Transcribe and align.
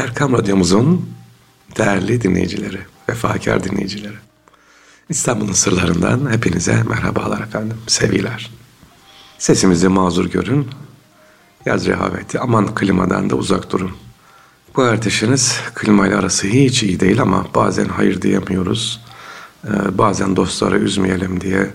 Erkam 0.00 0.32
Radyomuzun 0.32 1.10
değerli 1.78 2.22
dinleyicileri, 2.22 2.78
vefakar 3.08 3.64
dinleyicileri. 3.64 4.16
İstanbul'un 5.08 5.52
sırlarından 5.52 6.32
hepinize 6.32 6.82
merhabalar 6.82 7.40
efendim, 7.40 7.76
sevgiler. 7.86 8.50
Sesimizi 9.38 9.88
mazur 9.88 10.30
görün, 10.30 10.68
yaz 11.66 11.86
rehaveti, 11.86 12.40
aman 12.40 12.74
klimadan 12.74 13.30
da 13.30 13.36
uzak 13.36 13.72
durun. 13.72 13.90
Bu 14.76 14.84
erteşiniz 14.84 15.60
klimayla 15.74 16.18
arası 16.18 16.46
hiç 16.46 16.82
iyi 16.82 17.00
değil 17.00 17.22
ama 17.22 17.46
bazen 17.54 17.88
hayır 17.88 18.22
diyemiyoruz. 18.22 19.00
Ee, 19.64 19.98
bazen 19.98 20.36
dostları 20.36 20.78
üzmeyelim 20.78 21.40
diye 21.40 21.70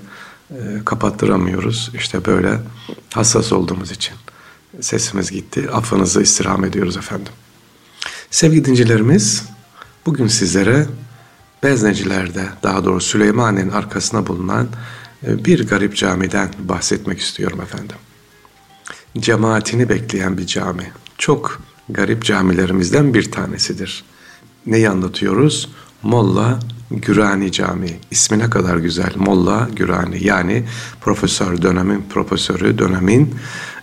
e, 0.51 0.55
kapattıramıyoruz. 0.85 1.91
İşte 1.93 2.25
böyle 2.25 2.59
hassas 3.13 3.53
olduğumuz 3.53 3.91
için 3.91 4.15
sesimiz 4.81 5.31
gitti. 5.31 5.69
Affınızı 5.73 6.21
istirham 6.21 6.65
ediyoruz 6.65 6.97
efendim. 6.97 7.33
Sevgili 8.35 8.65
dincilerimiz, 8.65 9.45
bugün 10.05 10.27
sizlere 10.27 10.85
Bezneciler'de, 11.63 12.45
daha 12.63 12.85
doğrusu 12.85 13.07
Süleymaniye'nin 13.07 13.71
arkasına 13.71 14.27
bulunan 14.27 14.67
e, 15.27 15.45
bir 15.45 15.67
garip 15.67 15.95
camiden 15.95 16.49
bahsetmek 16.59 17.19
istiyorum 17.19 17.61
efendim. 17.61 17.95
Cemaatini 19.17 19.89
bekleyen 19.89 20.37
bir 20.37 20.45
cami. 20.45 20.91
Çok 21.17 21.61
garip 21.89 22.23
camilerimizden 22.23 23.13
bir 23.13 23.31
tanesidir. 23.31 24.03
Neyi 24.65 24.89
anlatıyoruz? 24.89 25.69
Molla 26.03 26.59
Gürani 26.91 27.51
Camii. 27.51 27.99
İsmi 28.11 28.39
ne 28.39 28.49
kadar 28.49 28.77
güzel. 28.77 29.11
Molla 29.15 29.69
Gürani 29.75 30.23
yani 30.23 30.65
profesör, 31.01 31.61
dönemin 31.61 32.05
profesörü, 32.09 32.77
dönemin 32.77 33.35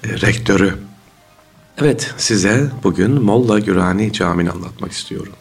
e, 0.04 0.08
rektörü. 0.08 0.91
Evet 1.78 2.14
size 2.16 2.70
bugün 2.82 3.22
Molla 3.22 3.58
Gürani 3.58 4.12
Camii'ni 4.12 4.50
anlatmak 4.50 4.92
istiyorum. 4.92 5.32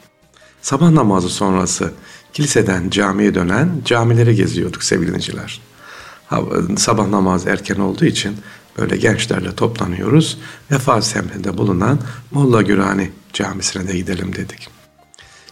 Sabah 0.61 0.89
namazı 0.89 1.29
sonrası 1.29 1.93
kiliseden 2.33 2.89
camiye 2.89 3.35
dönen 3.35 3.81
camileri 3.85 4.35
geziyorduk 4.35 4.83
sevgiliciler. 4.83 5.61
Sabah 6.77 7.07
namazı 7.07 7.49
erken 7.49 7.79
olduğu 7.79 8.05
için 8.05 8.37
böyle 8.77 8.97
gençlerle 8.97 9.55
toplanıyoruz. 9.55 10.37
Vefa 10.71 11.01
semtinde 11.01 11.57
bulunan 11.57 11.99
Molla 12.31 12.61
Gürani 12.61 13.11
Camisi'ne 13.33 13.87
de 13.87 13.97
gidelim 13.97 14.35
dedik. 14.35 14.80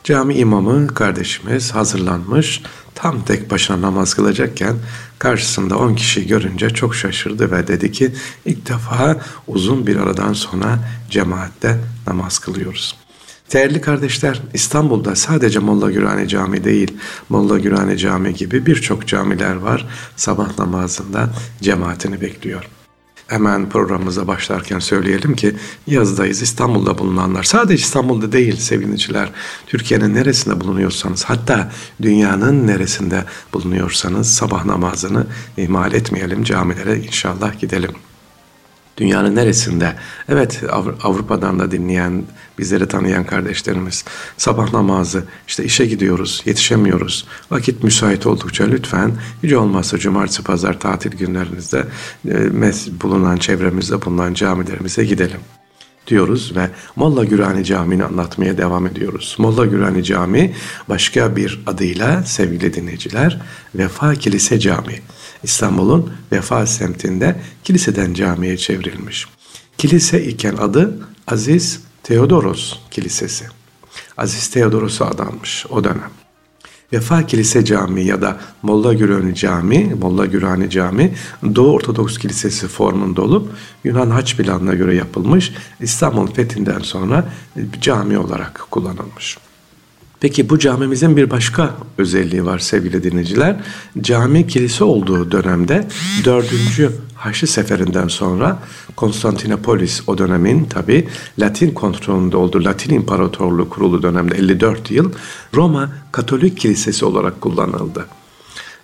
Cami 0.09 0.35
imamı 0.35 0.87
kardeşimiz 0.87 1.71
hazırlanmış 1.71 2.61
tam 2.95 3.21
tek 3.25 3.51
başına 3.51 3.81
namaz 3.81 4.13
kılacakken 4.13 4.75
karşısında 5.19 5.77
on 5.77 5.95
kişi 5.95 6.27
görünce 6.27 6.69
çok 6.69 6.95
şaşırdı 6.95 7.51
ve 7.51 7.67
dedi 7.67 7.91
ki 7.91 8.11
ilk 8.45 8.69
defa 8.69 9.17
uzun 9.47 9.87
bir 9.87 9.95
aradan 9.95 10.33
sonra 10.33 10.79
cemaatte 11.09 11.77
namaz 12.07 12.39
kılıyoruz. 12.39 12.95
Değerli 13.53 13.81
kardeşler, 13.81 14.41
İstanbul'da 14.53 15.15
sadece 15.15 15.59
Molla 15.59 15.91
Gürani 15.91 16.27
Camii 16.27 16.63
değil, 16.63 16.97
Molla 17.29 17.59
Gürani 17.59 17.97
Camii 17.97 18.33
gibi 18.33 18.65
birçok 18.65 19.07
camiler 19.07 19.55
var. 19.55 19.87
Sabah 20.15 20.59
namazında 20.59 21.29
cemaatini 21.61 22.21
bekliyor. 22.21 22.69
Hemen 23.29 23.69
programımıza 23.69 24.27
başlarken 24.27 24.79
söyleyelim 24.79 25.35
ki 25.35 25.55
yazdayız 25.87 26.41
İstanbul'da 26.41 26.97
bulunanlar 26.97 27.43
sadece 27.43 27.83
İstanbul'da 27.83 28.31
değil 28.31 28.57
sevgiliciler 28.57 29.29
Türkiye'nin 29.67 30.15
neresinde 30.15 30.61
bulunuyorsanız 30.61 31.23
hatta 31.23 31.71
dünyanın 32.01 32.67
neresinde 32.67 33.25
bulunuyorsanız 33.53 34.33
sabah 34.35 34.65
namazını 34.65 35.27
ihmal 35.57 35.93
etmeyelim 35.93 36.43
camilere 36.43 36.97
inşallah 36.97 37.59
gidelim 37.59 37.91
dünyanın 38.99 39.35
neresinde? 39.35 39.95
Evet 40.29 40.63
Avrupa'dan 41.03 41.59
da 41.59 41.71
dinleyen, 41.71 42.23
bizleri 42.57 42.87
tanıyan 42.87 43.25
kardeşlerimiz 43.25 44.05
sabah 44.37 44.73
namazı, 44.73 45.23
işte 45.47 45.63
işe 45.63 45.85
gidiyoruz, 45.85 46.41
yetişemiyoruz. 46.45 47.25
Vakit 47.51 47.83
müsait 47.83 48.27
oldukça 48.27 48.63
lütfen 48.63 49.11
hiç 49.43 49.53
olmazsa 49.53 49.97
cumartesi, 49.97 50.43
pazar 50.43 50.79
tatil 50.79 51.11
günlerinizde 51.11 51.85
e, 52.29 52.61
bulunan 53.01 53.37
çevremizde 53.37 54.05
bulunan 54.05 54.33
camilerimize 54.33 55.05
gidelim 55.05 55.39
diyoruz 56.09 56.55
ve 56.55 56.69
Molla 56.95 57.25
Gürani 57.25 57.65
Camii'ni 57.65 58.03
anlatmaya 58.03 58.57
devam 58.57 58.87
ediyoruz. 58.87 59.35
Molla 59.39 59.65
Gürani 59.65 60.03
Camii 60.03 60.55
başka 60.89 61.35
bir 61.35 61.59
adıyla 61.67 62.23
sevgili 62.23 62.73
dinleyiciler 62.73 63.41
Vefa 63.75 64.15
Kilise 64.15 64.59
Camii. 64.59 65.01
İstanbul'un 65.43 66.13
Vefa 66.31 66.65
semtinde 66.65 67.35
kiliseden 67.63 68.13
camiye 68.13 68.57
çevrilmiş. 68.57 69.27
Kilise 69.77 70.25
iken 70.25 70.55
adı 70.55 71.07
Aziz 71.27 71.81
Theodoros 72.03 72.77
Kilisesi. 72.91 73.45
Aziz 74.17 74.49
Theodoros'a 74.49 75.05
adanmış 75.05 75.65
o 75.69 75.83
dönem. 75.83 76.11
Vefa 76.93 77.25
Kilise 77.25 77.65
Camii 77.65 78.05
ya 78.05 78.21
da 78.21 78.37
Molla 78.61 78.93
Gürani 78.93 79.35
Camii, 79.35 79.95
Molla 80.01 80.25
Gürani 80.25 80.69
Camii 80.69 81.13
Doğu 81.55 81.73
Ortodoks 81.73 82.17
Kilisesi 82.17 82.67
formunda 82.67 83.21
olup 83.21 83.51
Yunan 83.83 84.09
Haç 84.09 84.37
planına 84.37 84.73
göre 84.73 84.95
yapılmış 84.95 85.51
İstanbul 85.79 86.27
fethinden 86.27 86.79
sonra 86.79 87.25
cami 87.81 88.17
olarak 88.17 88.67
kullanılmış. 88.71 89.37
Peki 90.19 90.49
bu 90.49 90.59
camimizin 90.59 91.17
bir 91.17 91.29
başka 91.29 91.75
özelliği 91.97 92.45
var 92.45 92.59
sevgili 92.59 93.03
dinleyiciler. 93.03 93.55
Cami 94.01 94.47
kilise 94.47 94.83
olduğu 94.83 95.31
dönemde 95.31 95.87
4. 96.25 96.45
Haçlı 97.15 97.47
Seferinden 97.47 98.07
sonra 98.07 98.59
Konstantinopolis 98.95 100.01
o 100.07 100.17
dönemin 100.17 100.65
tabi 100.65 101.07
Latin 101.39 101.71
kontrolünde 101.71 102.37
olduğu 102.37 102.63
Latin 102.63 102.93
İmparatorluğu 102.93 103.69
kurulu 103.69 104.03
dönemde 104.03 104.35
54 104.35 104.91
yıl 104.91 105.11
Roma 105.55 105.89
Katolik 106.11 106.57
Kilisesi 106.57 107.05
olarak 107.05 107.41
kullanıldı. 107.41 108.05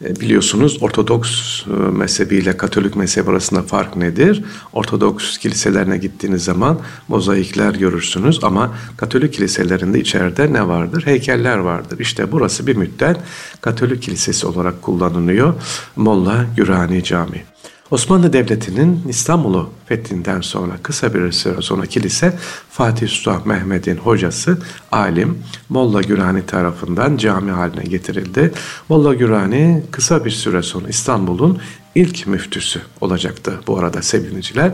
E, 0.03 0.15
biliyorsunuz 0.15 0.77
Ortodoks 0.81 1.63
e, 1.67 1.73
mezhebiyle 1.73 2.57
Katolik 2.57 2.95
mezhebi 2.95 3.31
arasında 3.31 3.61
fark 3.61 3.95
nedir? 3.95 4.43
Ortodoks 4.73 5.37
kiliselerine 5.37 5.97
gittiğiniz 5.97 6.43
zaman 6.43 6.79
mozaikler 7.07 7.73
görürsünüz 7.73 8.39
ama 8.43 8.75
Katolik 8.97 9.33
kiliselerinde 9.33 9.99
içeride 9.99 10.53
ne 10.53 10.67
vardır? 10.67 11.05
Heykeller 11.05 11.57
vardır. 11.57 11.99
İşte 11.99 12.31
burası 12.31 12.67
bir 12.67 12.75
müddet 12.75 13.17
Katolik 13.61 14.01
kilisesi 14.01 14.47
olarak 14.47 14.81
kullanılıyor. 14.81 15.53
Molla 15.95 16.45
Gürani 16.57 17.03
Camii. 17.03 17.54
Osmanlı 17.91 18.33
Devleti'nin 18.33 19.01
İstanbul'u 19.07 19.69
fethinden 19.85 20.41
sonra 20.41 20.73
kısa 20.83 21.13
bir 21.13 21.31
süre 21.31 21.61
sonra 21.61 21.85
kilise 21.85 22.37
Fatih 22.69 23.07
Sultan 23.07 23.47
Mehmet'in 23.47 23.97
hocası 23.97 24.57
alim 24.91 25.37
Molla 25.69 26.01
Gürani 26.01 26.45
tarafından 26.45 27.17
cami 27.17 27.51
haline 27.51 27.83
getirildi. 27.83 28.51
Molla 28.89 29.13
Gürani 29.13 29.83
kısa 29.91 30.25
bir 30.25 30.31
süre 30.31 30.61
sonra 30.61 30.87
İstanbul'un 30.87 31.59
ilk 31.95 32.27
müftüsü 32.27 32.81
olacaktı 33.01 33.53
bu 33.67 33.79
arada 33.79 34.01
sevgiliciler. 34.01 34.71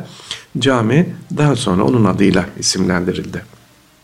Cami 0.59 1.15
daha 1.37 1.55
sonra 1.55 1.83
onun 1.83 2.05
adıyla 2.05 2.45
isimlendirildi. 2.59 3.41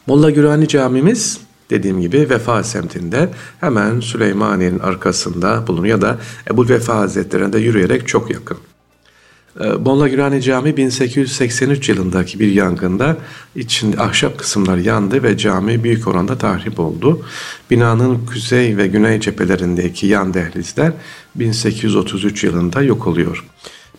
Molla 0.08 0.30
Gürani 0.30 0.68
camimiz 0.68 1.40
dediğim 1.70 2.02
gibi 2.02 2.30
Vefa 2.30 2.64
semtinde 2.64 3.30
hemen 3.60 4.00
Süleymaniye'nin 4.00 4.80
arkasında 4.80 5.68
bulunuyor 5.68 5.98
ya 5.98 6.02
da 6.02 6.18
Ebu 6.52 6.70
Vefa 6.70 6.96
Hazretleri'ne 6.96 7.54
de 7.54 7.60
yürüyerek 7.60 8.08
çok 8.08 8.32
yakın. 8.32 8.58
Molla 9.86 10.08
ee, 10.08 10.12
Gürani 10.12 10.42
Camii 10.42 10.78
1883 10.78 11.90
yılındaki 11.90 12.40
bir 12.40 12.52
yangında 12.52 13.18
içinde 13.56 14.02
ahşap 14.02 14.38
kısımlar 14.38 14.78
yandı 14.78 15.24
ve 15.24 15.38
cami 15.38 15.84
büyük 15.84 16.08
oranda 16.08 16.38
tahrip 16.38 16.80
oldu. 16.80 17.26
Binanın 17.72 18.26
kuzey 18.26 18.78
ve 18.78 18.88
güney 18.88 19.20
cephelerindeki 19.20 20.08
yan 20.08 20.34
dehlizler 20.34 20.92
1833 21.36 22.44
yılında 22.44 22.82
yok 22.82 23.08
oluyor. 23.08 23.46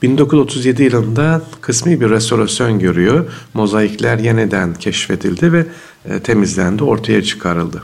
1937 0.02 0.82
yılında 0.82 1.42
kısmi 1.60 2.00
bir 2.00 2.10
restorasyon 2.10 2.78
görüyor. 2.78 3.24
Mozaikler 3.54 4.18
yeniden 4.18 4.74
keşfedildi 4.74 5.52
ve 5.52 5.66
e, 6.04 6.20
temizlendi, 6.20 6.84
ortaya 6.84 7.22
çıkarıldı. 7.22 7.82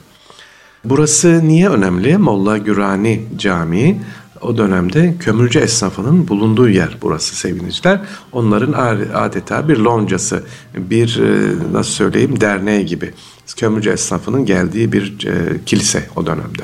Burası 0.85 1.49
niye 1.49 1.69
önemli? 1.69 2.19
Molla 2.19 2.59
Gürani 2.59 3.25
Camii 3.37 4.01
o 4.45 4.59
dönemde 4.59 5.15
kömürcü 5.21 5.59
esnafının 5.59 6.29
bulunduğu 6.29 6.69
yer 6.69 6.99
burası 7.03 7.37
sevgiliciler. 7.37 8.01
Onların 8.33 8.73
adeta 9.15 9.69
bir 9.69 9.77
loncası, 9.77 10.43
bir 10.77 11.21
e, 11.21 11.55
nasıl 11.73 11.91
söyleyeyim 11.91 12.41
derneği 12.41 12.87
gibi. 12.87 13.15
Kömürcü 13.57 13.91
esnafının 13.91 14.47
geldiği 14.47 14.93
bir 14.93 15.27
e, 15.27 15.65
kilise 15.67 16.09
o 16.17 16.27
dönemde. 16.27 16.63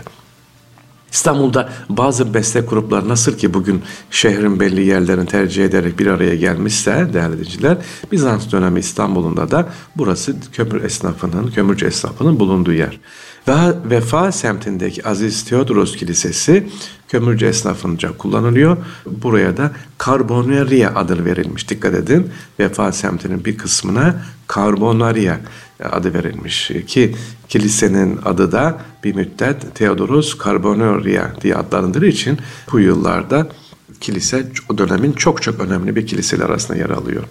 İstanbul'da 1.12 1.68
bazı 1.88 2.26
meslek 2.26 2.70
grupları 2.70 3.08
nasıl 3.08 3.38
ki 3.38 3.54
bugün 3.54 3.82
şehrin 4.10 4.60
belli 4.60 4.86
yerlerini 4.86 5.26
tercih 5.26 5.64
ederek 5.64 5.98
bir 5.98 6.06
araya 6.06 6.34
gelmişse 6.34 7.08
değerli 7.12 7.32
dinleyiciler, 7.32 7.78
Bizans 8.12 8.52
dönemi 8.52 8.80
İstanbul'unda 8.80 9.50
da 9.50 9.68
burası 9.96 10.36
kömür 10.52 10.84
esnafının, 10.84 11.50
kömürcü 11.50 11.86
esnafının 11.86 12.40
bulunduğu 12.40 12.72
yer. 12.72 13.00
Ve 13.48 13.74
Vefa 13.90 14.32
semtindeki 14.32 15.08
Aziz 15.08 15.44
Theodoros 15.44 15.96
Kilisesi 15.96 16.68
kömürcü 17.08 17.46
esnafınca 17.46 18.16
kullanılıyor. 18.16 18.76
Buraya 19.06 19.56
da 19.56 19.72
Carbonaria 20.06 20.94
adı 20.94 21.24
verilmiş. 21.24 21.70
Dikkat 21.70 21.94
edin. 21.94 22.30
Vefa 22.58 22.92
semtinin 22.92 23.44
bir 23.44 23.58
kısmına 23.58 24.22
Carbonaria 24.54 25.36
adı 25.92 26.14
verilmiş 26.14 26.72
ki 26.86 27.14
kilisenin 27.48 28.18
adı 28.24 28.52
da 28.52 28.78
bir 29.04 29.14
müddet 29.14 29.74
Theodorus 29.74 30.38
Carbonaria 30.44 31.40
diye 31.40 31.56
adlandırdığı 31.56 32.06
için 32.06 32.38
bu 32.72 32.80
yıllarda 32.80 33.48
kilise 34.00 34.46
o 34.68 34.78
dönemin 34.78 35.12
çok 35.12 35.42
çok 35.42 35.60
önemli 35.60 35.96
bir 35.96 36.06
kiliseler 36.06 36.44
arasında 36.44 36.78
yer 36.78 36.90
alıyor. 36.90 37.24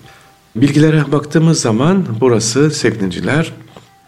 Bilgilere 0.56 1.12
baktığımız 1.12 1.62
zaman 1.62 2.06
burası 2.22 2.72
sevgiliciler 2.72 3.54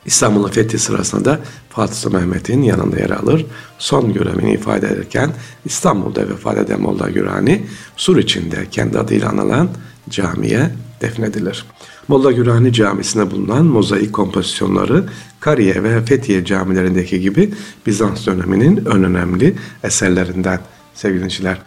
İstanbul'un 0.07 0.49
fethi 0.49 0.79
sırasında 0.79 1.25
da 1.25 1.41
Fatih 1.71 1.95
Sultan 1.95 2.21
Mehmet'in 2.21 2.63
yanında 2.63 2.99
yer 2.99 3.11
alır. 3.11 3.47
Son 3.79 4.13
görevini 4.13 4.53
ifade 4.53 4.87
ederken 4.87 5.31
İstanbul'da 5.65 6.29
vefat 6.29 6.59
eden 6.59 6.81
Molla 6.81 7.11
Gürani 7.11 7.67
Sur 7.97 8.17
içinde 8.17 8.67
kendi 8.71 8.99
adıyla 8.99 9.29
anılan 9.29 9.69
camiye 10.11 10.71
defnedilir. 11.01 11.65
Molla 12.09 12.33
Gürani 12.33 12.73
Camisi'nde 12.73 13.31
bulunan 13.31 13.67
mozaik 13.67 14.13
kompozisyonları 14.13 15.05
Kariye 15.41 15.83
ve 15.83 16.05
Fethiye 16.05 16.45
camilerindeki 16.45 17.21
gibi 17.21 17.55
Bizans 17.87 18.27
döneminin 18.27 18.77
en 18.77 19.05
önemli 19.05 19.55
eserlerinden 19.85 20.61
sevgili 20.95 21.19
dinleyiciler. 21.19 21.59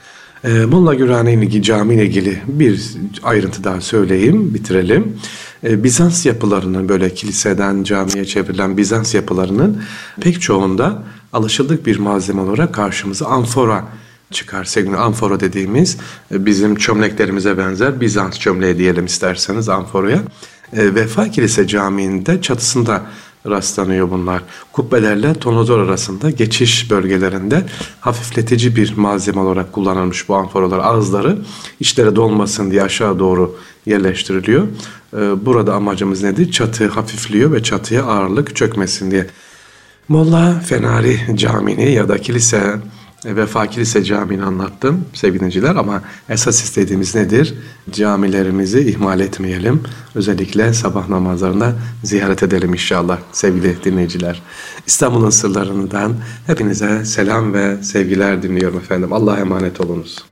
E, 0.44 0.66
Molla 0.66 0.94
Gürani 0.94 1.62
cami 1.62 1.94
ile 1.94 2.06
ilgili 2.06 2.42
bir 2.48 2.98
ayrıntı 3.24 3.64
daha 3.64 3.82
söyleyeyim, 3.82 4.54
bitirelim. 4.54 5.18
E, 5.64 5.84
Bizans 5.84 6.26
yapılarının 6.26 6.90
böyle 6.90 7.14
kiliseden 7.14 7.84
camiye 7.84 8.26
çevrilen 8.26 8.78
Bizans 8.78 9.16
yapılarının 9.16 9.84
pek 10.22 10.42
çoğunda 10.42 11.04
alışıldık 11.34 11.86
bir 11.86 12.00
malzeme 12.00 12.42
olarak 12.42 12.74
karşımıza 12.74 13.26
amfora 13.26 13.88
çıkar. 14.32 14.64
Sevgili 14.64 14.98
amfora 14.98 15.40
dediğimiz 15.40 15.98
e, 16.32 16.46
bizim 16.46 16.76
çömleklerimize 16.76 17.58
benzer 17.58 18.02
Bizans 18.02 18.40
çömleği 18.40 18.78
diyelim 18.78 19.06
isterseniz 19.06 19.70
amforaya. 19.70 20.20
E, 20.74 20.96
Vefa 20.96 21.30
Kilise 21.30 21.68
Camii'nde 21.68 22.42
çatısında 22.42 23.02
rastlanıyor 23.50 24.12
bunlar. 24.12 24.42
Kubbelerle 24.72 25.34
tonozor 25.34 25.80
arasında 25.80 26.30
geçiş 26.30 26.92
bölgelerinde 26.92 27.66
hafifletici 28.00 28.76
bir 28.76 28.98
malzeme 28.98 29.40
olarak 29.40 29.74
kullanılmış 29.74 30.30
bu 30.30 30.36
amforalar 30.36 30.80
ağızları 30.80 31.38
içlere 31.80 32.16
dolmasın 32.16 32.72
diye 32.72 32.84
aşağı 32.84 33.20
doğru 33.20 33.56
yerleştiriliyor. 33.86 34.68
Ee, 35.14 35.46
burada 35.46 35.76
amacımız 35.76 36.24
nedir? 36.24 36.52
Çatı 36.52 36.88
hafifliyor 36.88 37.52
ve 37.52 37.64
çatıya 37.64 38.04
ağırlık 38.04 38.56
çökmesin 38.56 39.12
diye. 39.12 39.28
Molla 40.08 40.60
Fenari 40.60 41.20
Camii'ni 41.36 41.92
ya 41.92 42.10
da 42.10 42.18
kilise 42.18 42.80
Vefa 43.26 43.68
Kilise 43.68 44.04
Camii'ni 44.04 44.44
anlattım 44.44 45.06
sevgiliciler 45.14 45.76
ama 45.76 46.02
esas 46.30 46.64
istediğimiz 46.64 47.16
nedir? 47.16 47.54
Camilerimizi 47.92 48.80
ihmal 48.80 49.20
etmeyelim. 49.20 49.84
Özellikle 50.16 50.74
sabah 50.74 51.10
namazlarında 51.10 51.76
ziyaret 52.04 52.44
edelim 52.44 52.74
inşallah 52.74 53.20
sevgili 53.32 53.84
dinleyiciler. 53.84 54.42
İstanbul'un 54.88 55.30
sırlarından 55.30 56.16
hepinize 56.48 57.06
selam 57.06 57.54
ve 57.54 57.84
sevgiler 57.84 58.44
dinliyorum 58.44 58.78
efendim. 58.78 59.14
Allah'a 59.14 59.40
emanet 59.40 59.82
olunuz. 59.82 60.31